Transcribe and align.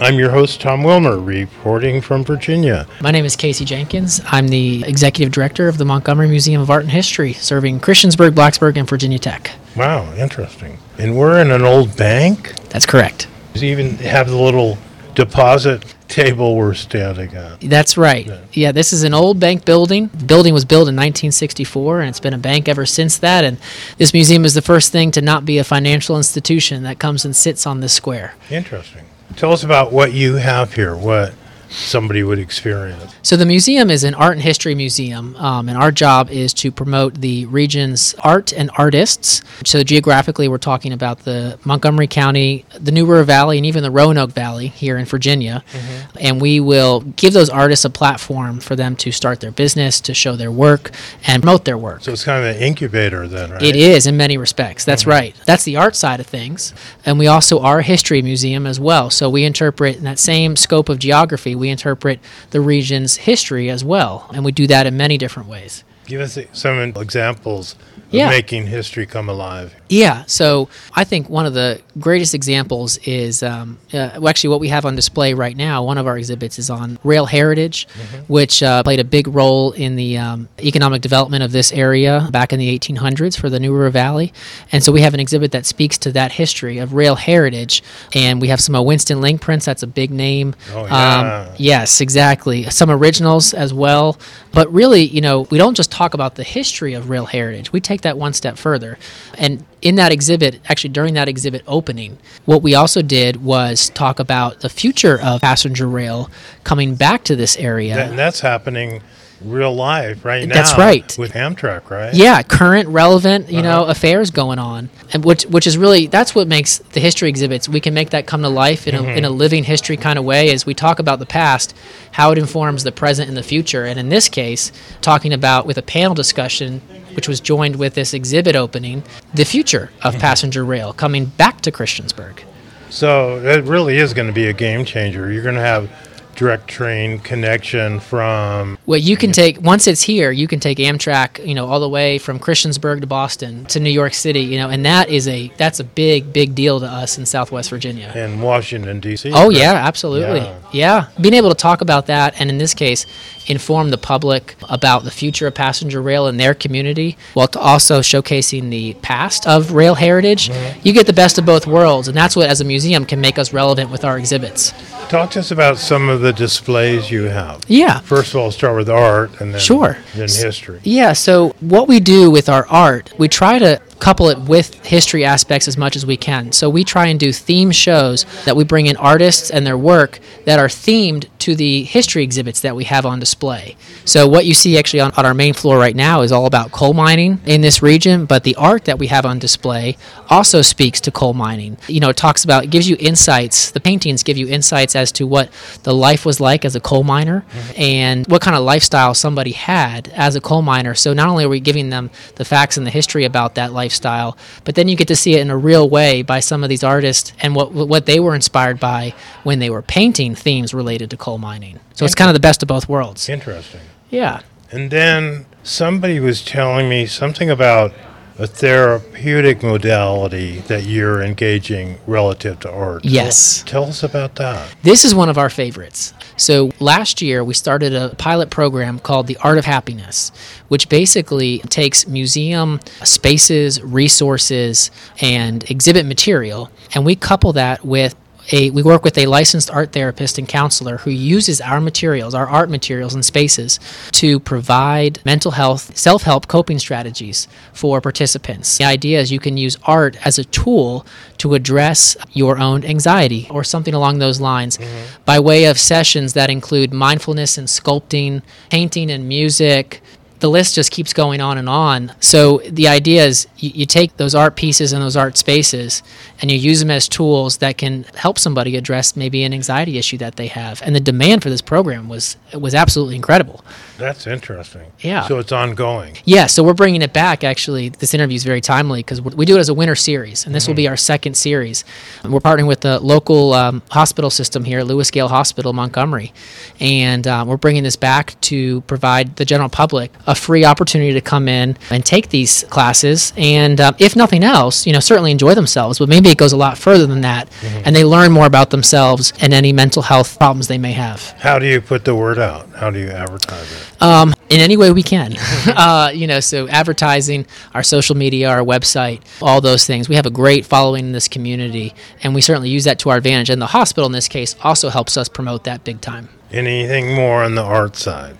I'm 0.00 0.18
your 0.18 0.30
host, 0.30 0.60
Tom 0.60 0.82
Wilmer, 0.82 1.20
reporting 1.20 2.00
from 2.00 2.24
Virginia. 2.24 2.86
My 3.00 3.12
name 3.12 3.24
is 3.24 3.36
Casey 3.36 3.64
Jenkins. 3.64 4.20
I'm 4.26 4.48
the 4.48 4.82
executive 4.84 5.32
director 5.32 5.68
of 5.68 5.78
the 5.78 5.84
Montgomery 5.84 6.26
Museum 6.28 6.60
of 6.60 6.68
Art 6.68 6.82
and 6.82 6.90
History, 6.90 7.32
serving 7.32 7.78
Christiansburg, 7.78 8.32
Blacksburg, 8.32 8.76
and 8.76 8.88
Virginia 8.88 9.20
Tech. 9.20 9.52
Wow, 9.76 10.12
interesting. 10.14 10.78
And 10.98 11.16
we're 11.16 11.40
in 11.40 11.52
an 11.52 11.62
old 11.62 11.96
bank? 11.96 12.54
That's 12.70 12.86
correct. 12.86 13.28
You 13.54 13.68
even 13.70 13.96
have 13.98 14.28
the 14.28 14.36
little 14.36 14.78
deposit 15.14 15.94
table 16.08 16.56
we're 16.56 16.74
standing 16.74 17.32
at. 17.34 17.60
That's 17.60 17.96
right. 17.96 18.26
Yeah. 18.26 18.40
yeah, 18.52 18.72
this 18.72 18.92
is 18.92 19.04
an 19.04 19.14
old 19.14 19.38
bank 19.38 19.64
building. 19.64 20.10
The 20.12 20.24
building 20.24 20.52
was 20.52 20.64
built 20.64 20.88
in 20.88 20.96
1964 20.96 22.00
and 22.00 22.08
it's 22.08 22.20
been 22.20 22.34
a 22.34 22.38
bank 22.38 22.68
ever 22.68 22.84
since 22.84 23.16
that. 23.18 23.44
And 23.44 23.58
this 23.96 24.12
museum 24.12 24.44
is 24.44 24.54
the 24.54 24.62
first 24.62 24.90
thing 24.90 25.12
to 25.12 25.22
not 25.22 25.44
be 25.44 25.58
a 25.58 25.64
financial 25.64 26.16
institution 26.16 26.82
that 26.82 26.98
comes 26.98 27.24
and 27.24 27.34
sits 27.34 27.64
on 27.64 27.78
this 27.78 27.92
square. 27.92 28.34
Interesting. 28.50 29.04
Tell 29.36 29.52
us 29.52 29.64
about 29.64 29.92
what 29.92 30.12
you 30.12 30.36
have 30.36 30.74
here. 30.74 30.94
What 30.96 31.34
somebody 31.74 32.22
would 32.22 32.38
experience. 32.38 33.14
So 33.22 33.36
the 33.36 33.46
museum 33.46 33.90
is 33.90 34.04
an 34.04 34.14
art 34.14 34.34
and 34.34 34.42
history 34.42 34.74
museum, 34.74 35.36
um, 35.36 35.68
and 35.68 35.76
our 35.76 35.90
job 35.90 36.30
is 36.30 36.54
to 36.54 36.70
promote 36.70 37.20
the 37.20 37.46
region's 37.46 38.14
art 38.20 38.52
and 38.52 38.70
artists. 38.78 39.42
So 39.64 39.82
geographically, 39.82 40.48
we're 40.48 40.58
talking 40.58 40.92
about 40.92 41.20
the 41.20 41.58
Montgomery 41.64 42.06
County, 42.06 42.64
the 42.78 42.92
New 42.92 43.06
River 43.06 43.24
Valley, 43.24 43.58
and 43.58 43.66
even 43.66 43.82
the 43.82 43.90
Roanoke 43.90 44.32
Valley 44.32 44.68
here 44.68 44.96
in 44.96 45.04
Virginia. 45.04 45.64
Mm-hmm. 45.72 46.18
And 46.20 46.40
we 46.40 46.60
will 46.60 47.00
give 47.00 47.32
those 47.32 47.50
artists 47.50 47.84
a 47.84 47.90
platform 47.90 48.60
for 48.60 48.76
them 48.76 48.96
to 48.96 49.10
start 49.12 49.40
their 49.40 49.50
business, 49.50 50.00
to 50.02 50.14
show 50.14 50.36
their 50.36 50.52
work, 50.52 50.92
and 51.26 51.42
promote 51.42 51.64
their 51.64 51.78
work. 51.78 52.02
So 52.02 52.12
it's 52.12 52.24
kind 52.24 52.44
of 52.44 52.56
an 52.56 52.62
incubator 52.62 53.26
then, 53.26 53.50
right? 53.50 53.62
It 53.62 53.76
is 53.76 54.06
in 54.06 54.16
many 54.16 54.36
respects. 54.36 54.84
That's 54.84 55.02
mm-hmm. 55.02 55.10
right. 55.10 55.36
That's 55.46 55.64
the 55.64 55.76
art 55.76 55.96
side 55.96 56.20
of 56.20 56.26
things. 56.26 56.72
And 57.04 57.18
we 57.18 57.26
also 57.26 57.60
are 57.60 57.80
a 57.80 57.82
history 57.82 58.22
museum 58.22 58.66
as 58.66 58.78
well. 58.78 59.10
So 59.10 59.28
we 59.28 59.44
interpret 59.44 59.96
in 59.96 60.04
that 60.04 60.18
same 60.18 60.56
scope 60.56 60.88
of 60.88 60.98
geography 60.98 61.54
we 61.64 61.70
interpret 61.70 62.20
the 62.50 62.60
region's 62.60 63.16
history 63.16 63.70
as 63.70 63.82
well. 63.82 64.28
And 64.34 64.44
we 64.44 64.52
do 64.52 64.66
that 64.66 64.86
in 64.86 64.98
many 64.98 65.16
different 65.16 65.48
ways. 65.48 65.82
Give 66.06 66.20
us 66.20 66.38
some 66.52 66.78
examples 66.78 67.74
yeah. 68.16 68.28
making 68.28 68.66
history 68.66 69.06
come 69.06 69.28
alive. 69.28 69.74
Yeah, 69.88 70.24
so 70.26 70.68
I 70.94 71.04
think 71.04 71.28
one 71.28 71.46
of 71.46 71.54
the 71.54 71.80
greatest 72.00 72.34
examples 72.34 72.96
is 72.98 73.42
um, 73.42 73.78
uh, 73.92 74.18
actually 74.26 74.50
what 74.50 74.60
we 74.60 74.68
have 74.68 74.84
on 74.84 74.96
display 74.96 75.34
right 75.34 75.56
now. 75.56 75.84
One 75.84 75.98
of 75.98 76.06
our 76.06 76.16
exhibits 76.16 76.58
is 76.58 76.70
on 76.70 76.98
rail 77.04 77.26
heritage, 77.26 77.86
mm-hmm. 77.86 78.32
which 78.32 78.62
uh, 78.62 78.82
played 78.82 79.00
a 79.00 79.04
big 79.04 79.28
role 79.28 79.72
in 79.72 79.96
the 79.96 80.18
um, 80.18 80.48
economic 80.60 81.02
development 81.02 81.42
of 81.42 81.52
this 81.52 81.72
area 81.72 82.28
back 82.30 82.52
in 82.52 82.58
the 82.58 82.78
1800s 82.78 83.38
for 83.38 83.50
the 83.50 83.60
New 83.60 83.72
River 83.72 83.90
Valley. 83.90 84.32
And 84.72 84.82
so 84.82 84.90
we 84.90 85.02
have 85.02 85.14
an 85.14 85.20
exhibit 85.20 85.52
that 85.52 85.66
speaks 85.66 85.98
to 85.98 86.12
that 86.12 86.32
history 86.32 86.78
of 86.78 86.94
rail 86.94 87.14
heritage. 87.14 87.82
And 88.14 88.40
we 88.40 88.48
have 88.48 88.60
some 88.60 88.74
Winston 88.84 89.20
Link 89.20 89.40
prints, 89.40 89.66
that's 89.66 89.82
a 89.82 89.86
big 89.86 90.10
name. 90.10 90.54
Oh, 90.72 90.86
yeah. 90.86 91.46
Um, 91.48 91.54
yes, 91.58 92.00
exactly. 92.00 92.64
Some 92.64 92.90
originals 92.90 93.54
as 93.54 93.72
well. 93.72 94.18
But 94.52 94.72
really, 94.72 95.02
you 95.02 95.20
know, 95.20 95.42
we 95.50 95.58
don't 95.58 95.76
just 95.76 95.90
talk 95.90 96.14
about 96.14 96.36
the 96.36 96.44
history 96.44 96.94
of 96.94 97.10
rail 97.10 97.26
heritage, 97.26 97.72
we 97.72 97.80
take 97.80 98.02
that 98.04 98.16
one 98.16 98.32
step 98.32 98.56
further. 98.56 98.98
And 99.36 99.64
in 99.82 99.96
that 99.96 100.12
exhibit, 100.12 100.60
actually 100.66 100.90
during 100.90 101.14
that 101.14 101.28
exhibit 101.28 101.62
opening, 101.66 102.18
what 102.44 102.62
we 102.62 102.74
also 102.74 103.02
did 103.02 103.44
was 103.44 103.90
talk 103.90 104.18
about 104.18 104.60
the 104.60 104.68
future 104.68 105.20
of 105.20 105.40
passenger 105.40 105.88
rail 105.88 106.30
coming 106.62 106.94
back 106.94 107.24
to 107.24 107.36
this 107.36 107.56
area. 107.56 107.96
That, 107.96 108.10
and 108.10 108.18
that's 108.18 108.40
happening 108.40 109.02
real 109.44 109.74
life 109.74 110.24
right 110.24 110.46
now. 110.46 110.54
That's 110.54 110.76
right. 110.78 111.16
With 111.18 111.32
Amtrak, 111.32 111.90
right? 111.90 112.14
Yeah, 112.14 112.42
current, 112.42 112.88
relevant, 112.88 113.50
you 113.50 113.60
uh-huh. 113.60 113.68
know, 113.68 113.84
affairs 113.86 114.30
going 114.30 114.58
on, 114.58 114.90
and 115.12 115.24
which 115.24 115.44
which 115.44 115.66
is 115.66 115.76
really 115.76 116.06
that's 116.06 116.34
what 116.34 116.48
makes 116.48 116.78
the 116.78 117.00
history 117.00 117.28
exhibits. 117.28 117.68
We 117.68 117.80
can 117.80 117.94
make 117.94 118.10
that 118.10 118.26
come 118.26 118.42
to 118.42 118.48
life 118.48 118.86
in, 118.86 118.94
mm-hmm. 118.94 119.08
a, 119.08 119.16
in 119.16 119.24
a 119.24 119.30
living 119.30 119.64
history 119.64 119.96
kind 119.96 120.18
of 120.18 120.24
way 120.24 120.50
as 120.50 120.66
we 120.66 120.74
talk 120.74 120.98
about 120.98 121.18
the 121.18 121.26
past, 121.26 121.74
how 122.12 122.32
it 122.32 122.38
informs 122.38 122.84
the 122.84 122.92
present 122.92 123.28
and 123.28 123.36
the 123.36 123.42
future. 123.42 123.84
And 123.84 123.98
in 123.98 124.08
this 124.08 124.28
case, 124.28 124.72
talking 125.00 125.32
about 125.32 125.66
with 125.66 125.78
a 125.78 125.82
panel 125.82 126.14
discussion, 126.14 126.80
which 127.16 127.28
was 127.28 127.40
joined 127.40 127.76
with 127.76 127.94
this 127.94 128.14
exhibit 128.14 128.56
opening, 128.56 129.02
the 129.34 129.44
future 129.44 129.90
of 130.02 130.14
passenger 130.18 130.64
rail 130.64 130.92
coming 130.92 131.26
back 131.26 131.60
to 131.62 131.72
Christiansburg. 131.72 132.42
So 132.90 133.38
it 133.38 133.64
really 133.64 133.96
is 133.96 134.14
going 134.14 134.28
to 134.28 134.32
be 134.32 134.46
a 134.46 134.52
game 134.52 134.84
changer. 134.84 135.32
You're 135.32 135.42
going 135.42 135.56
to 135.56 135.60
have 135.60 135.90
direct 136.36 136.68
train 136.68 137.18
connection 137.20 138.00
from 138.00 138.78
well 138.86 138.98
you 138.98 139.16
can 139.16 139.32
take 139.32 139.60
once 139.60 139.86
it's 139.86 140.02
here 140.02 140.30
you 140.30 140.46
can 140.46 140.60
take 140.60 140.78
amtrak 140.78 141.44
you 141.44 141.54
know 141.54 141.66
all 141.66 141.80
the 141.80 141.88
way 141.88 142.18
from 142.18 142.38
christiansburg 142.38 143.00
to 143.00 143.06
boston 143.06 143.64
to 143.66 143.80
new 143.80 143.90
york 143.90 144.12
city 144.12 144.40
you 144.40 144.58
know 144.58 144.68
and 144.68 144.84
that 144.84 145.08
is 145.08 145.26
a 145.28 145.48
that's 145.56 145.80
a 145.80 145.84
big 145.84 146.32
big 146.32 146.54
deal 146.54 146.80
to 146.80 146.86
us 146.86 147.16
in 147.18 147.24
southwest 147.24 147.70
virginia 147.70 148.12
and 148.14 148.42
washington 148.42 149.00
d.c 149.00 149.30
oh 149.32 149.48
right? 149.48 149.56
yeah 149.56 149.72
absolutely 149.72 150.40
yeah. 150.40 150.58
yeah 150.72 151.08
being 151.20 151.34
able 151.34 151.48
to 151.48 151.54
talk 151.54 151.80
about 151.80 152.06
that 152.06 152.38
and 152.38 152.50
in 152.50 152.58
this 152.58 152.74
case 152.74 153.06
inform 153.46 153.90
the 153.90 153.98
public 153.98 154.54
about 154.68 155.04
the 155.04 155.10
future 155.10 155.46
of 155.46 155.54
passenger 155.54 156.00
rail 156.00 156.26
in 156.26 156.36
their 156.36 156.54
community 156.54 157.16
while 157.34 157.48
also 157.56 158.00
showcasing 158.00 158.70
the 158.70 158.94
past 158.94 159.46
of 159.46 159.72
rail 159.72 159.94
heritage 159.94 160.48
mm-hmm. 160.48 160.80
you 160.82 160.92
get 160.92 161.06
the 161.06 161.12
best 161.12 161.38
of 161.38 161.46
both 161.46 161.66
worlds 161.66 162.08
and 162.08 162.16
that's 162.16 162.36
what 162.36 162.48
as 162.48 162.60
a 162.60 162.64
museum 162.64 163.04
can 163.04 163.20
make 163.20 163.38
us 163.38 163.52
relevant 163.52 163.90
with 163.90 164.04
our 164.04 164.18
exhibits 164.18 164.72
talk 165.08 165.30
to 165.30 165.38
us 165.38 165.50
about 165.50 165.78
some 165.78 166.08
of 166.08 166.20
the 166.20 166.32
displays 166.32 167.10
you 167.10 167.24
have. 167.24 167.62
Yeah. 167.68 168.00
First 168.00 168.34
of 168.34 168.40
all, 168.40 168.50
start 168.50 168.73
with 168.76 168.88
art 168.88 169.40
and 169.40 169.52
then, 169.52 169.60
sure. 169.60 169.98
then 170.14 170.22
history. 170.22 170.80
Yeah, 170.84 171.12
so 171.12 171.50
what 171.60 171.88
we 171.88 172.00
do 172.00 172.30
with 172.30 172.48
our 172.48 172.66
art, 172.66 173.12
we 173.18 173.28
try 173.28 173.58
to 173.58 173.80
couple 174.00 174.28
it 174.28 174.38
with 174.38 174.74
history 174.84 175.24
aspects 175.24 175.66
as 175.66 175.78
much 175.78 175.96
as 175.96 176.04
we 176.04 176.16
can. 176.16 176.52
So 176.52 176.68
we 176.68 176.84
try 176.84 177.06
and 177.06 177.18
do 177.18 177.32
theme 177.32 177.70
shows 177.70 178.26
that 178.44 178.54
we 178.54 178.64
bring 178.64 178.86
in 178.86 178.96
artists 178.96 179.50
and 179.50 179.66
their 179.66 179.78
work 179.78 180.20
that 180.44 180.58
are 180.58 180.68
themed 180.68 181.26
to 181.44 181.54
the 181.54 181.84
history 181.84 182.22
exhibits 182.22 182.60
that 182.60 182.74
we 182.74 182.84
have 182.84 183.04
on 183.04 183.20
display. 183.20 183.76
So 184.04 184.26
what 184.26 184.46
you 184.46 184.54
see 184.54 184.78
actually 184.78 185.00
on, 185.00 185.12
on 185.12 185.26
our 185.26 185.34
main 185.34 185.54
floor 185.54 185.78
right 185.78 185.94
now 185.94 186.22
is 186.22 186.32
all 186.32 186.46
about 186.46 186.72
coal 186.72 186.94
mining 186.94 187.40
in 187.44 187.60
this 187.60 187.82
region, 187.82 188.24
but 188.24 188.44
the 188.44 188.56
art 188.56 188.86
that 188.86 188.98
we 188.98 189.08
have 189.08 189.26
on 189.26 189.38
display 189.38 189.96
also 190.30 190.62
speaks 190.62 191.00
to 191.02 191.10
coal 191.10 191.34
mining. 191.34 191.76
You 191.86 192.00
know, 192.00 192.08
it 192.08 192.16
talks 192.16 192.44
about, 192.44 192.64
it 192.64 192.70
gives 192.70 192.88
you 192.88 192.96
insights, 192.98 193.70
the 193.70 193.80
paintings 193.80 194.22
give 194.22 194.38
you 194.38 194.48
insights 194.48 194.96
as 194.96 195.12
to 195.12 195.26
what 195.26 195.50
the 195.82 195.94
life 195.94 196.24
was 196.24 196.40
like 196.40 196.64
as 196.64 196.74
a 196.74 196.80
coal 196.80 197.04
miner 197.04 197.44
and 197.76 198.26
what 198.26 198.40
kind 198.40 198.56
of 198.56 198.62
lifestyle 198.62 199.12
somebody 199.14 199.52
had 199.52 200.08
as 200.08 200.36
a 200.36 200.40
coal 200.40 200.62
miner. 200.62 200.94
So 200.94 201.12
not 201.12 201.28
only 201.28 201.44
are 201.44 201.48
we 201.48 201.60
giving 201.60 201.90
them 201.90 202.10
the 202.36 202.44
facts 202.44 202.76
and 202.76 202.86
the 202.86 202.90
history 202.90 203.24
about 203.24 203.54
that 203.56 203.72
lifestyle. 203.72 204.38
But 204.64 204.76
then 204.76 204.88
you 204.88 204.96
get 204.96 205.08
to 205.08 205.16
see 205.16 205.34
it 205.34 205.40
in 205.40 205.50
a 205.50 205.56
real 205.56 205.88
way 205.88 206.22
by 206.22 206.40
some 206.40 206.62
of 206.62 206.68
these 206.70 206.84
artists 206.84 207.32
and 207.40 207.54
what 207.54 207.72
what 207.72 208.06
they 208.06 208.20
were 208.20 208.34
inspired 208.34 208.80
by 208.80 209.14
when 209.42 209.58
they 209.58 209.70
were 209.70 209.82
painting 209.82 210.34
themes 210.34 210.72
related 210.72 211.10
to 211.10 211.16
coal 211.16 211.33
mining. 211.38 211.80
So 211.94 212.04
it's 212.04 212.14
kind 212.14 212.28
of 212.28 212.34
the 212.34 212.40
best 212.40 212.62
of 212.62 212.68
both 212.68 212.88
worlds. 212.88 213.28
Interesting. 213.28 213.80
Yeah. 214.10 214.40
And 214.70 214.90
then 214.90 215.46
somebody 215.62 216.20
was 216.20 216.44
telling 216.44 216.88
me 216.88 217.06
something 217.06 217.50
about 217.50 217.92
a 218.36 218.46
therapeutic 218.48 219.62
modality 219.62 220.58
that 220.66 220.84
you're 220.84 221.22
engaging 221.22 221.98
relative 222.04 222.58
to 222.58 222.70
art. 222.70 223.04
Yes. 223.04 223.62
Tell 223.64 223.84
us 223.84 224.02
about 224.02 224.34
that. 224.36 224.74
This 224.82 225.04
is 225.04 225.14
one 225.14 225.28
of 225.28 225.38
our 225.38 225.48
favorites. 225.48 226.12
So 226.36 226.72
last 226.80 227.22
year 227.22 227.44
we 227.44 227.54
started 227.54 227.94
a 227.94 228.08
pilot 228.16 228.50
program 228.50 228.98
called 228.98 229.28
The 229.28 229.36
Art 229.36 229.58
of 229.58 229.66
Happiness, 229.66 230.32
which 230.66 230.88
basically 230.88 231.60
takes 231.68 232.08
museum 232.08 232.80
spaces, 233.04 233.80
resources, 233.82 234.90
and 235.20 235.68
exhibit 235.70 236.04
material, 236.04 236.72
and 236.92 237.06
we 237.06 237.14
couple 237.14 237.52
that 237.52 237.84
with 237.84 238.16
a 238.52 238.70
we 238.70 238.82
work 238.82 239.04
with 239.04 239.16
a 239.18 239.26
licensed 239.26 239.70
art 239.70 239.92
therapist 239.92 240.38
and 240.38 240.48
counselor 240.48 240.98
who 240.98 241.10
uses 241.10 241.60
our 241.60 241.80
materials, 241.80 242.34
our 242.34 242.46
art 242.46 242.70
materials 242.70 243.14
and 243.14 243.24
spaces 243.24 243.80
to 244.12 244.38
provide 244.40 245.20
mental 245.24 245.52
health, 245.52 245.96
self-help 245.96 246.48
coping 246.48 246.78
strategies 246.78 247.48
for 247.72 248.00
participants. 248.00 248.78
The 248.78 248.84
idea 248.84 249.20
is 249.20 249.32
you 249.32 249.38
can 249.38 249.56
use 249.56 249.76
art 249.84 250.16
as 250.26 250.38
a 250.38 250.44
tool 250.44 251.06
to 251.38 251.54
address 251.54 252.16
your 252.32 252.58
own 252.58 252.84
anxiety 252.84 253.46
or 253.50 253.64
something 253.64 253.94
along 253.94 254.18
those 254.18 254.40
lines 254.40 254.78
mm-hmm. 254.78 255.22
by 255.24 255.38
way 255.40 255.64
of 255.64 255.78
sessions 255.78 256.34
that 256.34 256.50
include 256.50 256.92
mindfulness 256.92 257.58
and 257.58 257.68
sculpting, 257.68 258.42
painting 258.70 259.10
and 259.10 259.28
music, 259.28 260.02
the 260.44 260.50
list 260.50 260.74
just 260.74 260.90
keeps 260.90 261.14
going 261.14 261.40
on 261.40 261.56
and 261.56 261.70
on. 261.70 262.12
So 262.20 262.58
the 262.68 262.86
idea 262.86 263.24
is 263.24 263.48
you, 263.56 263.70
you, 263.74 263.86
take 263.86 264.18
those 264.18 264.34
art 264.34 264.56
pieces 264.56 264.92
and 264.92 265.02
those 265.02 265.16
art 265.16 265.38
spaces 265.38 266.02
and 266.38 266.50
you 266.50 266.58
use 266.58 266.80
them 266.80 266.90
as 266.90 267.08
tools 267.08 267.56
that 267.58 267.78
can 267.78 268.02
help 268.14 268.38
somebody 268.38 268.76
address 268.76 269.16
maybe 269.16 269.42
an 269.44 269.54
anxiety 269.54 269.96
issue 269.96 270.18
that 270.18 270.36
they 270.36 270.48
have. 270.48 270.82
And 270.82 270.94
the 270.94 271.00
demand 271.00 271.42
for 271.42 271.48
this 271.48 271.62
program 271.62 272.10
was 272.10 272.36
was 272.52 272.74
absolutely 272.74 273.16
incredible. 273.16 273.64
That's 273.96 274.26
interesting. 274.26 274.90
Yeah. 275.00 275.26
So 275.26 275.38
it's 275.38 275.52
ongoing. 275.52 276.16
Yeah. 276.24 276.46
So 276.46 276.62
we're 276.62 276.74
bringing 276.74 277.02
it 277.02 277.12
back. 277.12 277.44
Actually, 277.44 277.90
this 277.90 278.14
interview 278.14 278.36
is 278.36 278.44
very 278.44 278.60
timely 278.60 279.00
because 279.00 279.20
we 279.20 279.46
do 279.46 279.56
it 279.56 279.60
as 279.60 279.68
a 279.68 279.74
winter 279.74 279.94
series, 279.94 280.46
and 280.46 280.54
this 280.54 280.64
mm-hmm. 280.64 280.70
will 280.70 280.76
be 280.76 280.88
our 280.88 280.96
second 280.96 281.36
series. 281.36 281.84
We're 282.24 282.40
partnering 282.40 282.66
with 282.66 282.80
the 282.80 282.98
local 283.00 283.52
um, 283.52 283.82
hospital 283.90 284.30
system 284.30 284.64
here, 284.64 284.80
LewisGale 284.80 285.28
Hospital, 285.28 285.72
Montgomery, 285.72 286.32
and 286.80 287.26
uh, 287.26 287.44
we're 287.46 287.56
bringing 287.56 287.82
this 287.82 287.96
back 287.96 288.40
to 288.42 288.80
provide 288.82 289.36
the 289.36 289.44
general 289.44 289.68
public 289.68 290.12
a 290.26 290.34
free 290.34 290.64
opportunity 290.64 291.12
to 291.12 291.20
come 291.20 291.48
in 291.48 291.76
and 291.90 292.04
take 292.04 292.30
these 292.30 292.64
classes, 292.64 293.32
and 293.36 293.80
uh, 293.80 293.92
if 293.98 294.16
nothing 294.16 294.42
else, 294.42 294.86
you 294.86 294.92
know, 294.92 295.00
certainly 295.00 295.30
enjoy 295.30 295.54
themselves. 295.54 295.98
But 295.98 296.08
maybe 296.08 296.30
it 296.30 296.38
goes 296.38 296.52
a 296.52 296.56
lot 296.56 296.78
further 296.78 297.06
than 297.06 297.20
that, 297.20 297.48
and 297.62 297.94
they 297.94 298.04
learn 298.04 298.32
more 298.32 298.46
about 298.46 298.70
themselves 298.70 299.32
and 299.40 299.52
any 299.52 299.72
mental 299.72 300.02
health 300.02 300.38
problems 300.38 300.68
they 300.68 300.78
may 300.78 300.92
have. 300.92 301.30
How 301.38 301.58
do 301.58 301.66
you 301.66 301.80
put 301.80 302.04
the 302.04 302.14
word 302.14 302.38
out? 302.38 302.68
How 302.74 302.90
do 302.90 302.98
you 302.98 303.10
advertise 303.10 303.70
it? 303.72 303.83
Um, 304.00 304.34
in 304.50 304.60
any 304.60 304.76
way 304.76 304.90
we 304.92 305.02
can, 305.02 305.34
uh, 305.66 306.10
you 306.14 306.26
know. 306.26 306.40
So 306.40 306.68
advertising, 306.68 307.46
our 307.72 307.82
social 307.82 308.16
media, 308.16 308.48
our 308.48 308.60
website, 308.60 309.22
all 309.40 309.60
those 309.60 309.86
things. 309.86 310.08
We 310.08 310.16
have 310.16 310.26
a 310.26 310.30
great 310.30 310.66
following 310.66 311.06
in 311.06 311.12
this 311.12 311.28
community, 311.28 311.94
and 312.22 312.34
we 312.34 312.40
certainly 312.40 312.68
use 312.68 312.84
that 312.84 312.98
to 313.00 313.10
our 313.10 313.16
advantage. 313.16 313.50
And 313.50 313.60
the 313.60 313.66
hospital, 313.66 314.06
in 314.06 314.12
this 314.12 314.28
case, 314.28 314.56
also 314.62 314.90
helps 314.90 315.16
us 315.16 315.28
promote 315.28 315.64
that 315.64 315.84
big 315.84 316.00
time. 316.00 316.28
Anything 316.50 317.14
more 317.14 317.42
on 317.42 317.54
the 317.54 317.62
art 317.62 317.96
side? 317.96 318.36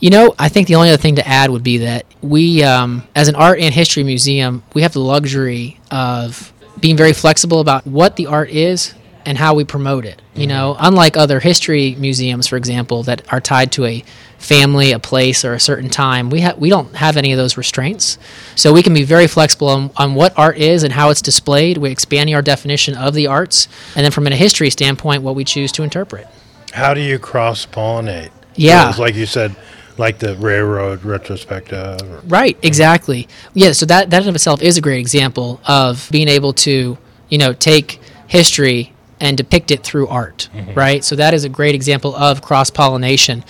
You 0.00 0.10
know, 0.10 0.34
I 0.38 0.48
think 0.48 0.68
the 0.68 0.74
only 0.74 0.88
other 0.88 1.00
thing 1.00 1.16
to 1.16 1.28
add 1.28 1.50
would 1.50 1.62
be 1.62 1.78
that 1.78 2.06
we, 2.22 2.62
um, 2.62 3.06
as 3.14 3.28
an 3.28 3.34
art 3.34 3.60
and 3.60 3.72
history 3.74 4.02
museum, 4.02 4.62
we 4.74 4.82
have 4.82 4.92
the 4.92 5.00
luxury 5.00 5.78
of 5.90 6.52
being 6.80 6.96
very 6.96 7.12
flexible 7.12 7.60
about 7.60 7.86
what 7.86 8.16
the 8.16 8.26
art 8.26 8.50
is 8.50 8.94
and 9.24 9.38
how 9.38 9.54
we 9.54 9.64
promote 9.64 10.04
it. 10.04 10.20
You 10.34 10.46
know, 10.46 10.76
unlike 10.78 11.16
other 11.16 11.40
history 11.40 11.94
museums, 11.96 12.46
for 12.46 12.56
example, 12.56 13.02
that 13.04 13.30
are 13.32 13.40
tied 13.40 13.70
to 13.72 13.84
a 13.84 14.02
family, 14.42 14.92
a 14.92 14.98
place, 14.98 15.44
or 15.44 15.54
a 15.54 15.60
certain 15.60 15.88
time, 15.88 16.28
we 16.28 16.40
ha- 16.40 16.54
we 16.58 16.68
don't 16.68 16.94
have 16.96 17.16
any 17.16 17.32
of 17.32 17.38
those 17.38 17.56
restraints. 17.56 18.18
So 18.56 18.72
we 18.72 18.82
can 18.82 18.92
be 18.92 19.04
very 19.04 19.26
flexible 19.26 19.68
on, 19.68 19.90
on 19.96 20.14
what 20.14 20.36
art 20.36 20.58
is 20.58 20.82
and 20.82 20.92
how 20.92 21.10
it's 21.10 21.22
displayed. 21.22 21.78
We're 21.78 21.92
expanding 21.92 22.34
our 22.34 22.42
definition 22.42 22.96
of 22.96 23.14
the 23.14 23.26
arts, 23.26 23.68
and 23.96 24.04
then 24.04 24.12
from 24.12 24.26
a 24.26 24.34
history 24.34 24.70
standpoint, 24.70 25.22
what 25.22 25.34
we 25.34 25.44
choose 25.44 25.72
to 25.72 25.82
interpret. 25.82 26.26
How 26.72 26.94
do 26.94 27.00
you 27.00 27.18
cross 27.18 27.66
pollinate? 27.66 28.30
Yeah. 28.54 28.92
like 28.98 29.14
you 29.14 29.26
said, 29.26 29.54
like 29.98 30.18
the 30.18 30.36
railroad 30.36 31.04
retrospective. 31.04 32.02
Or, 32.02 32.20
Right, 32.26 32.58
exactly. 32.62 33.28
Yeah, 33.54 33.72
so 33.72 33.86
that 33.86 34.10
that 34.10 34.22
in 34.22 34.28
of 34.28 34.34
itself 34.34 34.62
is 34.62 34.76
a 34.76 34.80
great 34.80 34.98
example 34.98 35.60
of 35.66 36.08
being 36.10 36.28
able 36.28 36.52
to, 36.54 36.98
you 37.28 37.38
know, 37.38 37.52
take 37.52 38.00
history 38.26 38.92
and 39.22 39.36
depict 39.36 39.70
it 39.70 39.84
through 39.84 40.08
art, 40.08 40.48
mm-hmm. 40.52 40.74
right? 40.74 41.04
So 41.04 41.14
that 41.14 41.32
is 41.32 41.44
a 41.44 41.48
great 41.48 41.76
example 41.76 42.14
of 42.16 42.42
cross-pollination. 42.42 43.44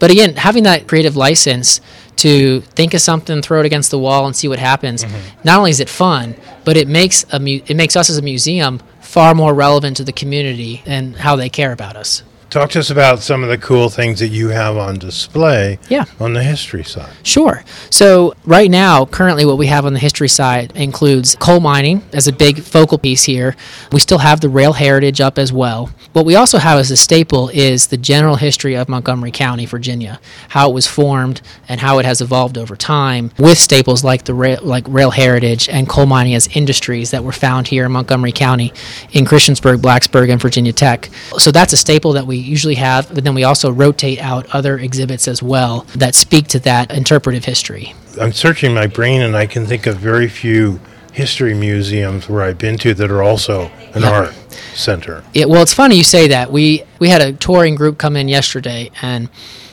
But 0.00 0.10
again, 0.10 0.34
having 0.34 0.64
that 0.64 0.88
creative 0.88 1.14
license 1.16 1.80
to 2.16 2.62
think 2.62 2.92
of 2.94 3.00
something, 3.00 3.40
throw 3.40 3.60
it 3.60 3.66
against 3.66 3.90
the 3.90 3.98
wall 3.98 4.26
and 4.26 4.34
see 4.34 4.48
what 4.48 4.58
happens. 4.58 5.04
Mm-hmm. 5.04 5.40
Not 5.44 5.58
only 5.58 5.70
is 5.70 5.78
it 5.78 5.88
fun, 5.88 6.34
but 6.64 6.76
it 6.76 6.88
makes 6.88 7.24
a 7.32 7.38
mu- 7.38 7.60
it 7.66 7.76
makes 7.76 7.94
us 7.94 8.10
as 8.10 8.18
a 8.18 8.22
museum 8.22 8.80
far 9.00 9.34
more 9.34 9.54
relevant 9.54 9.96
to 9.98 10.04
the 10.04 10.12
community 10.12 10.82
and 10.84 11.16
how 11.16 11.36
they 11.36 11.48
care 11.48 11.72
about 11.72 11.96
us. 11.96 12.22
Talk 12.50 12.70
to 12.70 12.80
us 12.80 12.90
about 12.90 13.20
some 13.20 13.44
of 13.44 13.48
the 13.48 13.56
cool 13.56 13.90
things 13.90 14.18
that 14.18 14.28
you 14.28 14.48
have 14.48 14.76
on 14.76 14.98
display 14.98 15.78
Yeah. 15.88 16.06
on 16.18 16.32
the 16.32 16.42
history 16.42 16.82
side. 16.82 17.12
Sure. 17.22 17.62
So, 17.90 18.34
right 18.44 18.68
now, 18.68 19.04
currently, 19.04 19.44
what 19.44 19.56
we 19.56 19.68
have 19.68 19.86
on 19.86 19.92
the 19.92 20.00
history 20.00 20.28
side 20.28 20.72
includes 20.74 21.36
coal 21.36 21.60
mining 21.60 22.02
as 22.12 22.26
a 22.26 22.32
big 22.32 22.62
focal 22.64 22.98
piece 22.98 23.22
here. 23.22 23.54
We 23.92 24.00
still 24.00 24.18
have 24.18 24.40
the 24.40 24.48
rail 24.48 24.72
heritage 24.72 25.20
up 25.20 25.38
as 25.38 25.52
well. 25.52 25.90
What 26.12 26.26
we 26.26 26.34
also 26.34 26.58
have 26.58 26.80
as 26.80 26.90
a 26.90 26.96
staple 26.96 27.50
is 27.50 27.86
the 27.86 27.96
general 27.96 28.34
history 28.34 28.74
of 28.74 28.88
Montgomery 28.88 29.30
County, 29.30 29.64
Virginia, 29.64 30.18
how 30.48 30.70
it 30.70 30.74
was 30.74 30.88
formed 30.88 31.40
and 31.68 31.78
how 31.78 32.00
it 32.00 32.04
has 32.04 32.20
evolved 32.20 32.58
over 32.58 32.74
time, 32.74 33.30
with 33.38 33.58
staples 33.58 34.02
like 34.02 34.24
the 34.24 34.34
rail, 34.34 34.58
like 34.62 34.84
rail 34.88 35.12
heritage 35.12 35.68
and 35.68 35.88
coal 35.88 36.06
mining 36.06 36.34
as 36.34 36.48
industries 36.48 37.12
that 37.12 37.22
were 37.22 37.30
found 37.30 37.68
here 37.68 37.84
in 37.86 37.92
Montgomery 37.92 38.32
County, 38.32 38.72
in 39.12 39.24
Christiansburg, 39.24 39.76
Blacksburg, 39.76 40.32
and 40.32 40.40
Virginia 40.42 40.72
Tech. 40.72 41.08
So 41.38 41.52
that's 41.52 41.72
a 41.72 41.76
staple 41.76 42.14
that 42.14 42.26
we 42.26 42.39
usually 42.40 42.76
have, 42.76 43.12
but 43.14 43.24
then 43.24 43.34
we 43.34 43.44
also 43.44 43.70
rotate 43.70 44.18
out 44.20 44.46
other 44.54 44.78
exhibits 44.78 45.28
as 45.28 45.42
well 45.42 45.86
that 45.96 46.14
speak 46.14 46.48
to 46.48 46.58
that 46.60 46.90
interpretive 46.92 47.44
history. 47.44 47.94
I'm 48.20 48.32
searching 48.32 48.74
my 48.74 48.86
brain 48.86 49.22
and 49.22 49.36
I 49.36 49.46
can 49.46 49.66
think 49.66 49.86
of 49.86 49.96
very 49.96 50.28
few 50.28 50.80
history 51.12 51.54
museums 51.54 52.28
where 52.28 52.42
I've 52.42 52.58
been 52.58 52.78
to 52.78 52.94
that 52.94 53.10
are 53.10 53.22
also 53.22 53.70
an 53.94 54.02
Yeah. 54.02 54.10
art 54.10 54.34
center. 54.74 55.22
Yeah, 55.34 55.46
well, 55.46 55.62
it's 55.62 55.74
funny 55.74 55.96
you 55.96 56.04
say 56.04 56.28
that. 56.28 56.52
We 56.52 56.84
we 56.98 57.08
had 57.08 57.22
a 57.22 57.32
touring 57.32 57.74
group 57.74 57.98
come 57.98 58.16
in 58.16 58.28
yesterday, 58.28 58.90
and 59.02 59.28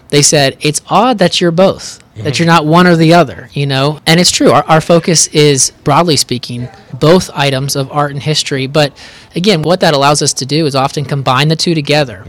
they 0.10 0.22
said 0.22 0.58
it's 0.62 0.82
odd 0.90 1.18
that 1.20 1.40
you're 1.40 1.52
both, 1.52 2.00
that 2.16 2.24
mm-hmm. 2.24 2.44
you're 2.44 2.48
not 2.48 2.66
one 2.66 2.88
or 2.88 2.96
the 2.96 3.14
other. 3.14 3.50
You 3.54 3.66
know, 3.66 4.00
and 4.06 4.20
it's 4.20 4.32
true. 4.32 4.52
Our 4.52 4.64
our 4.64 4.82
focus 4.82 5.28
is 5.28 5.72
broadly 5.84 6.18
speaking 6.18 6.70
both 7.00 7.30
items 7.34 7.76
of 7.76 7.92
art 7.92 8.12
and 8.12 8.24
history, 8.24 8.68
but 8.68 8.94
again, 9.38 9.62
what 9.62 9.80
that 9.80 9.94
allows 9.94 10.22
us 10.22 10.34
to 10.34 10.46
do 10.46 10.66
is 10.66 10.76
often 10.76 11.06
combine 11.06 11.48
the 11.48 11.56
two 11.56 11.76
together 11.76 12.26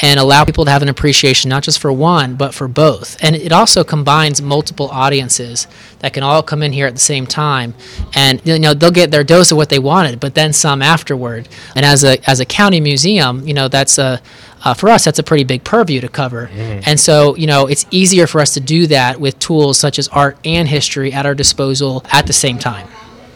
and 0.00 0.20
allow 0.20 0.44
people 0.44 0.64
to 0.66 0.70
have 0.70 0.82
an 0.82 0.88
appreciation 0.88 1.48
not 1.48 1.62
just 1.62 1.78
for 1.78 1.92
one 1.92 2.36
but 2.36 2.54
for 2.54 2.68
both. 2.68 3.16
And 3.24 3.34
it 3.34 3.50
also 3.50 3.82
combines 3.82 4.40
multiple 4.40 4.88
audiences 4.90 5.66
that 6.00 6.12
can 6.12 6.22
all 6.22 6.42
come 6.42 6.62
in 6.62 6.72
here 6.72 6.86
at 6.86 6.94
the 6.94 7.00
same 7.00 7.26
time, 7.26 7.74
and 8.14 8.40
you 8.44 8.58
know 8.58 8.74
they'll 8.74 8.90
get 8.90 9.10
their 9.10 9.24
dose 9.24 9.50
of 9.50 9.56
what 9.56 9.70
they 9.70 9.78
wanted, 9.78 10.20
but 10.20 10.34
then 10.34 10.52
some 10.52 10.82
afterward. 10.82 11.48
And 11.74 11.84
as 11.84 12.04
a 12.04 12.18
as 12.30 12.40
a 12.40 12.44
county 12.44 12.80
museum, 12.80 13.46
you 13.48 13.54
know 13.54 13.68
that's 13.68 13.98
a 13.98 14.20
uh, 14.62 14.74
for 14.74 14.90
us 14.90 15.04
that's 15.04 15.18
a 15.18 15.22
pretty 15.22 15.44
big 15.44 15.64
purview 15.64 16.00
to 16.02 16.08
cover. 16.08 16.50
And 16.86 17.00
so 17.00 17.34
you 17.36 17.46
know 17.46 17.66
it's 17.66 17.86
easier 17.90 18.26
for 18.26 18.40
us 18.40 18.54
to 18.54 18.60
do 18.60 18.86
that 18.88 19.18
with 19.18 19.38
tools 19.38 19.78
such 19.78 19.98
as 19.98 20.08
art 20.08 20.36
and 20.44 20.68
history 20.68 21.12
at 21.12 21.24
our 21.26 21.34
disposal 21.34 22.04
at 22.12 22.26
the 22.26 22.32
same 22.34 22.58
time. 22.58 22.86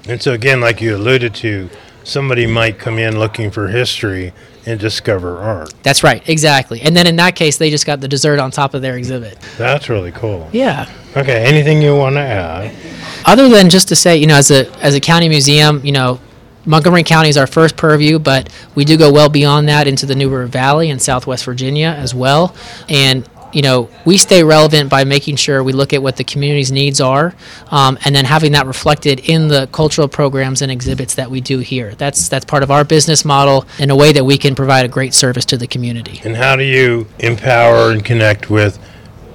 And 0.06 0.20
so, 0.20 0.32
again, 0.32 0.60
like 0.60 0.82
you 0.82 0.94
alluded 0.94 1.34
to, 1.36 1.70
somebody 2.04 2.46
might 2.46 2.78
come 2.78 2.98
in 2.98 3.18
looking 3.18 3.50
for 3.50 3.68
history 3.68 4.32
and 4.66 4.78
discover 4.78 5.38
art. 5.38 5.74
That's 5.82 6.02
right, 6.02 6.26
exactly. 6.28 6.80
And 6.80 6.96
then 6.96 7.06
in 7.06 7.16
that 7.16 7.36
case, 7.36 7.58
they 7.58 7.70
just 7.70 7.86
got 7.86 8.00
the 8.00 8.08
dessert 8.08 8.38
on 8.38 8.50
top 8.50 8.74
of 8.74 8.82
their 8.82 8.96
exhibit. 8.96 9.38
That's 9.58 9.88
really 9.88 10.12
cool. 10.12 10.48
Yeah. 10.52 10.90
Okay, 11.16 11.44
anything 11.44 11.82
you 11.82 11.96
want 11.96 12.16
to 12.16 12.20
add? 12.20 12.74
Other 13.26 13.48
than 13.48 13.70
just 13.70 13.88
to 13.88 13.96
say, 13.96 14.16
you 14.16 14.26
know, 14.26 14.36
as 14.36 14.50
a 14.50 14.70
as 14.80 14.94
a 14.94 15.00
county 15.00 15.28
museum, 15.28 15.80
you 15.84 15.92
know, 15.92 16.20
Montgomery 16.66 17.02
County 17.02 17.28
is 17.28 17.36
our 17.36 17.46
first 17.46 17.76
purview, 17.76 18.18
but 18.18 18.48
we 18.74 18.84
do 18.84 18.96
go 18.96 19.12
well 19.12 19.28
beyond 19.28 19.68
that 19.68 19.86
into 19.86 20.06
the 20.06 20.14
New 20.14 20.30
River 20.30 20.46
Valley 20.46 20.90
and 20.90 21.00
Southwest 21.00 21.44
Virginia 21.44 21.88
as 21.88 22.14
well. 22.14 22.54
And 22.88 23.28
you 23.54 23.62
know, 23.62 23.88
we 24.04 24.16
stay 24.16 24.42
relevant 24.42 24.90
by 24.90 25.04
making 25.04 25.36
sure 25.36 25.62
we 25.62 25.72
look 25.72 25.92
at 25.92 26.02
what 26.02 26.16
the 26.16 26.24
community's 26.24 26.72
needs 26.72 27.00
are, 27.00 27.34
um, 27.70 27.98
and 28.04 28.14
then 28.14 28.24
having 28.24 28.52
that 28.52 28.66
reflected 28.66 29.20
in 29.20 29.48
the 29.48 29.68
cultural 29.72 30.08
programs 30.08 30.60
and 30.60 30.70
exhibits 30.70 31.14
that 31.14 31.30
we 31.30 31.40
do 31.40 31.60
here. 31.60 31.94
That's 31.94 32.28
that's 32.28 32.44
part 32.44 32.62
of 32.62 32.70
our 32.70 32.84
business 32.84 33.24
model 33.24 33.66
in 33.78 33.90
a 33.90 33.96
way 33.96 34.12
that 34.12 34.24
we 34.24 34.36
can 34.36 34.54
provide 34.54 34.84
a 34.84 34.88
great 34.88 35.14
service 35.14 35.44
to 35.46 35.56
the 35.56 35.66
community. 35.66 36.20
And 36.24 36.36
how 36.36 36.56
do 36.56 36.64
you 36.64 37.06
empower 37.18 37.90
and 37.90 38.04
connect 38.04 38.50
with 38.50 38.78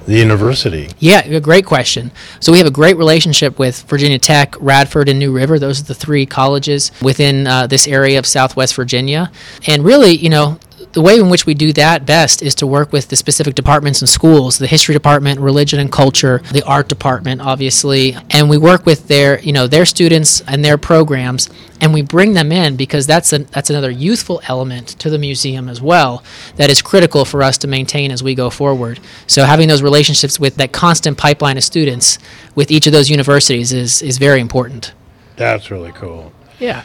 the 0.06 0.16
university? 0.16 0.88
Yeah, 0.98 1.20
a 1.20 1.40
great 1.40 1.64
question. 1.64 2.10
So 2.40 2.52
we 2.52 2.58
have 2.58 2.66
a 2.66 2.72
great 2.72 2.96
relationship 2.96 3.58
with 3.58 3.82
Virginia 3.82 4.18
Tech, 4.18 4.56
Radford, 4.60 5.08
and 5.08 5.18
New 5.18 5.32
River. 5.32 5.58
Those 5.58 5.80
are 5.80 5.84
the 5.84 5.94
three 5.94 6.26
colleges 6.26 6.90
within 7.00 7.46
uh, 7.46 7.66
this 7.66 7.86
area 7.86 8.18
of 8.18 8.26
Southwest 8.26 8.74
Virginia. 8.74 9.30
And 9.66 9.84
really, 9.84 10.16
you 10.16 10.28
know, 10.28 10.58
the 10.92 11.00
way 11.00 11.18
in 11.18 11.28
which 11.28 11.46
we 11.46 11.54
do 11.54 11.72
that 11.72 12.04
best 12.04 12.42
is 12.42 12.54
to 12.56 12.66
work 12.66 12.92
with 12.92 13.08
the 13.08 13.16
specific 13.16 13.54
departments 13.54 14.00
and 14.02 14.08
schools 14.08 14.58
the 14.58 14.66
history 14.66 14.92
department 14.92 15.38
religion 15.38 15.78
and 15.78 15.92
culture 15.92 16.42
the 16.52 16.64
art 16.64 16.88
department 16.88 17.40
obviously. 17.40 18.16
And 18.30 18.48
we 18.50 18.58
work 18.58 18.86
with 18.86 19.08
their 19.08 19.40
you 19.40 19.52
know 19.52 19.66
their 19.66 19.84
students 19.84 20.40
and 20.42 20.64
their 20.64 20.78
programs 20.78 21.48
and 21.80 21.94
we 21.94 22.02
bring 22.02 22.34
them 22.34 22.52
in 22.52 22.76
because 22.76 23.06
that's 23.06 23.32
a, 23.32 23.38
that's 23.38 23.70
another 23.70 23.90
youthful 23.90 24.40
element 24.48 24.88
to 25.00 25.10
the 25.10 25.18
museum 25.18 25.68
as 25.68 25.80
well 25.80 26.22
that 26.56 26.70
is 26.70 26.82
critical 26.82 27.24
for 27.24 27.42
us 27.42 27.56
to 27.58 27.68
maintain 27.68 28.10
as 28.10 28.22
we 28.22 28.34
go 28.34 28.50
forward. 28.50 29.00
So 29.26 29.44
having 29.44 29.68
those 29.68 29.82
relationships 29.82 30.38
with 30.38 30.56
that 30.56 30.72
constant 30.72 31.16
pipeline 31.16 31.56
of 31.56 31.64
students 31.64 32.18
with 32.54 32.70
each 32.70 32.86
of 32.86 32.92
those 32.92 33.08
universities 33.08 33.72
is 33.72 34.02
is 34.02 34.18
very 34.18 34.40
important. 34.40 34.92
That's 35.36 35.70
really 35.70 35.92
cool. 35.92 36.32
yeah 36.58 36.82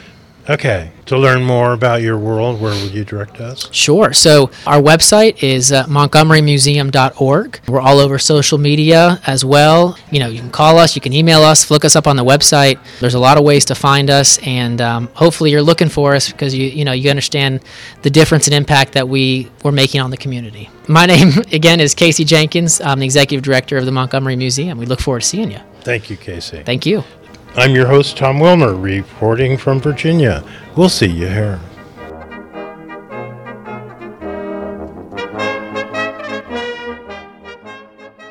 Okay, 0.48 0.90
to 1.06 1.18
learn 1.18 1.42
more 1.42 1.72
about 1.72 2.02
your 2.02 2.16
world, 2.18 2.60
where 2.60 2.72
would 2.80 2.92
you 2.92 3.04
direct 3.04 3.40
us? 3.40 3.68
Sure. 3.72 4.12
So 4.12 4.50
our 4.64 4.80
website 4.80 5.42
is 5.42 5.72
uh, 5.72 5.84
montgomerymuseum.org. 5.86 7.60
We're 7.66 7.80
all 7.80 7.98
over 7.98 8.18
social 8.18 8.58
media 8.58 9.20
as 9.26 9.44
well. 9.44 9.98
You 10.12 10.20
know, 10.20 10.28
you 10.28 10.38
can 10.38 10.50
call 10.50 10.78
us, 10.78 10.94
you 10.94 11.00
can 11.02 11.12
email 11.12 11.42
us, 11.42 11.68
look 11.68 11.84
us 11.84 11.96
up 11.96 12.06
on 12.06 12.14
the 12.14 12.24
website. 12.24 12.78
There's 13.00 13.14
a 13.14 13.18
lot 13.18 13.38
of 13.38 13.44
ways 13.44 13.64
to 13.66 13.74
find 13.74 14.08
us, 14.08 14.38
and 14.46 14.80
um, 14.80 15.08
hopefully 15.14 15.50
you're 15.50 15.62
looking 15.62 15.88
for 15.88 16.14
us 16.14 16.30
because 16.30 16.54
you 16.54 16.66
you 16.66 16.84
know 16.84 16.92
you 16.92 17.10
understand 17.10 17.60
the 18.02 18.10
difference 18.10 18.46
and 18.46 18.54
impact 18.54 18.92
that 18.92 19.08
we 19.08 19.50
we're 19.64 19.72
making 19.72 20.00
on 20.00 20.10
the 20.10 20.16
community. 20.16 20.70
My 20.86 21.06
name 21.14 21.30
again 21.52 21.80
is 21.80 21.94
Casey 21.94 22.24
Jenkins. 22.24 22.80
I'm 22.80 23.00
the 23.00 23.04
executive 23.04 23.44
director 23.44 23.76
of 23.76 23.84
the 23.84 23.92
Montgomery 23.92 24.36
Museum. 24.36 24.78
We 24.78 24.86
look 24.86 25.00
forward 25.00 25.22
to 25.22 25.26
seeing 25.26 25.50
you. 25.50 25.60
Thank 25.80 26.10
you, 26.10 26.16
Casey. 26.16 26.62
Thank 26.64 26.84
you. 26.84 27.04
I'm 27.58 27.74
your 27.74 27.86
host, 27.86 28.18
Tom 28.18 28.38
Wilmer, 28.38 28.74
reporting 28.74 29.56
from 29.56 29.80
Virginia. 29.80 30.44
We'll 30.76 30.90
see 30.90 31.06
you 31.06 31.26
here. 31.26 31.58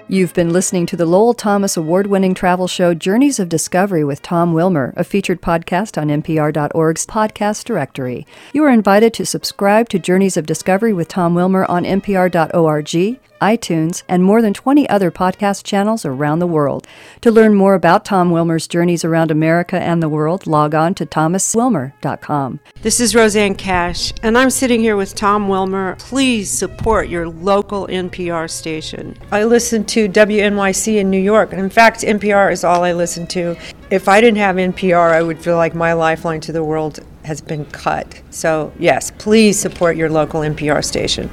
You've 0.07 0.35
been 0.35 0.53
listening 0.53 0.85
to 0.85 0.95
the 0.95 1.07
Lowell 1.07 1.33
Thomas 1.33 1.75
award 1.75 2.05
winning 2.05 2.35
travel 2.35 2.67
show 2.67 2.93
Journeys 2.93 3.39
of 3.39 3.49
Discovery 3.49 4.03
with 4.03 4.21
Tom 4.21 4.53
Wilmer, 4.53 4.93
a 4.95 5.03
featured 5.03 5.41
podcast 5.41 5.99
on 5.99 6.09
NPR.org's 6.09 7.07
podcast 7.07 7.63
directory. 7.63 8.27
You 8.53 8.63
are 8.63 8.69
invited 8.69 9.11
to 9.15 9.25
subscribe 9.25 9.89
to 9.89 9.97
Journeys 9.97 10.37
of 10.37 10.45
Discovery 10.45 10.93
with 10.93 11.07
Tom 11.07 11.33
Wilmer 11.33 11.65
on 11.65 11.83
NPR.org, 11.83 13.19
iTunes, 13.45 14.01
and 14.09 14.23
more 14.23 14.41
than 14.41 14.53
20 14.53 14.89
other 14.89 15.11
podcast 15.11 15.63
channels 15.63 16.03
around 16.05 16.39
the 16.39 16.47
world. 16.47 16.87
To 17.21 17.29
learn 17.29 17.53
more 17.53 17.75
about 17.75 18.03
Tom 18.05 18.31
Wilmer's 18.31 18.67
journeys 18.67 19.05
around 19.05 19.29
America 19.29 19.79
and 19.79 20.01
the 20.01 20.09
world, 20.09 20.47
log 20.47 20.73
on 20.73 20.95
to 20.95 21.05
thomaswilmer.com. 21.05 22.59
This 22.81 22.99
is 22.99 23.13
Rosanne 23.13 23.55
Cash, 23.55 24.13
and 24.23 24.37
I'm 24.37 24.49
sitting 24.49 24.79
here 24.79 24.95
with 24.95 25.13
Tom 25.13 25.47
Wilmer. 25.47 25.95
Please 25.99 26.51
support 26.51 27.07
your 27.07 27.29
local 27.29 27.87
NPR 27.87 28.49
station. 28.49 29.15
I 29.31 29.43
listen 29.43 29.85
to 29.85 30.09
WNYC 30.09 30.97
in 30.97 31.09
New 31.11 31.21
York. 31.21 31.53
In 31.53 31.69
fact, 31.69 32.01
NPR 32.01 32.51
is 32.51 32.63
all 32.63 32.83
I 32.83 32.93
listen 32.93 33.27
to. 33.27 33.55
If 33.91 34.07
I 34.07 34.21
didn't 34.21 34.37
have 34.37 34.55
NPR, 34.55 35.11
I 35.11 35.21
would 35.21 35.39
feel 35.39 35.57
like 35.57 35.75
my 35.75 35.93
lifeline 35.93 36.41
to 36.41 36.51
the 36.51 36.63
world 36.63 36.99
has 37.23 37.41
been 37.41 37.65
cut. 37.65 38.21
So, 38.29 38.71
yes, 38.79 39.11
please 39.17 39.59
support 39.59 39.95
your 39.95 40.09
local 40.09 40.41
NPR 40.41 40.83
station. 40.83 41.29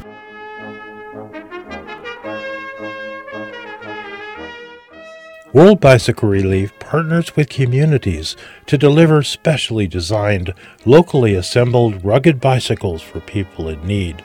World 5.55 5.81
Bicycle 5.81 6.31
Relief 6.31 6.73
partners 6.79 7.37
with 7.37 7.51
communities 7.51 8.37
to 8.65 8.79
deliver 8.79 9.23
specially 9.23 9.87
designed, 9.87 10.55
locally 10.87 11.35
assembled 11.35 12.03
rugged 12.03 12.41
bicycles 12.41 13.03
for 13.03 13.21
people 13.21 13.69
in 13.69 13.87
need. 13.87 14.25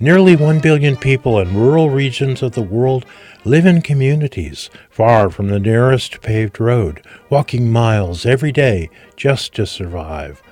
Nearly 0.00 0.34
1 0.36 0.60
billion 0.60 0.96
people 0.96 1.38
in 1.38 1.54
rural 1.54 1.90
regions 1.90 2.42
of 2.42 2.52
the 2.52 2.62
world 2.62 3.04
live 3.44 3.66
in 3.66 3.82
communities 3.82 4.70
far 4.88 5.28
from 5.28 5.48
the 5.48 5.60
nearest 5.60 6.22
paved 6.22 6.58
road, 6.58 7.04
walking 7.28 7.70
miles 7.70 8.24
every 8.24 8.50
day 8.50 8.88
just 9.16 9.54
to 9.56 9.66
survive. 9.66 10.42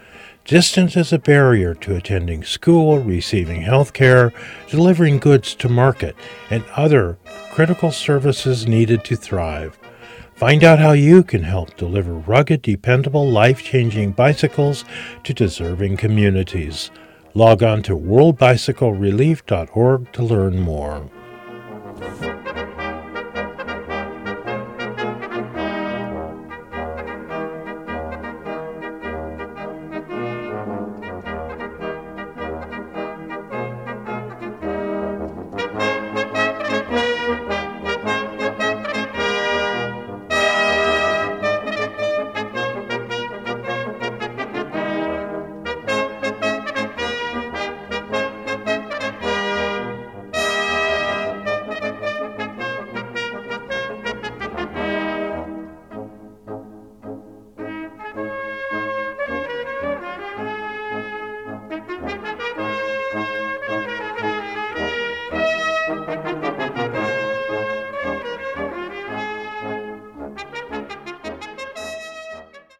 Distance 0.44 0.94
is 0.94 1.10
a 1.14 1.18
barrier 1.18 1.72
to 1.76 1.96
attending 1.96 2.44
school, 2.44 2.98
receiving 2.98 3.62
health 3.62 3.94
care, 3.94 4.30
delivering 4.68 5.20
goods 5.20 5.54
to 5.54 5.70
market, 5.70 6.14
and 6.50 6.64
other 6.76 7.16
critical 7.50 7.90
services 7.90 8.66
needed 8.66 9.04
to 9.04 9.16
thrive. 9.16 9.78
Find 10.34 10.64
out 10.64 10.78
how 10.78 10.92
you 10.92 11.22
can 11.22 11.42
help 11.42 11.76
deliver 11.76 12.14
rugged, 12.14 12.62
dependable, 12.62 13.30
life 13.30 13.62
changing 13.62 14.12
bicycles 14.12 14.86
to 15.24 15.32
deserving 15.32 15.96
communities. 15.98 16.90
Log 17.34 17.62
on 17.62 17.82
to 17.84 17.96
worldbicyclerelief.org 17.96 20.12
to 20.12 20.22
learn 20.22 20.58
more. 20.58 21.08